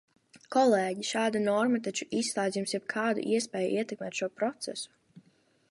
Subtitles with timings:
[0.53, 5.27] Kolēģi, šāda norma taču izslēdz jums jebkādu iespēju ietekmēt šo procesu!